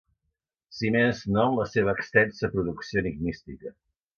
[0.77, 3.79] Si més no en la seva extensa producció enigmística.